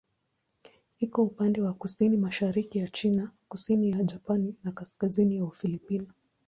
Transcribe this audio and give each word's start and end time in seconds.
Iko 0.99 1.21
upande 1.23 1.61
wa 1.61 1.73
kusini-mashariki 1.73 2.79
ya 2.79 2.87
China, 2.87 3.31
kusini 3.49 3.91
ya 3.91 4.03
Japani 4.03 4.55
na 4.63 4.71
kaskazini 4.71 5.35
ya 5.35 5.45
Ufilipino. 5.45 6.07